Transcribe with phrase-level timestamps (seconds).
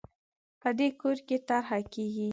[0.61, 2.29] په دې کور کې طرحه کېږي